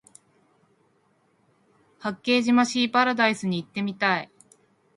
[1.99, 4.31] 八景島シーパラダイスに行ってみたい